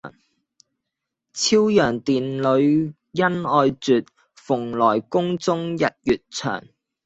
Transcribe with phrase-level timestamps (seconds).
[1.31, 6.63] 昭陽殿里恩愛絕，蓬萊宮中日月長。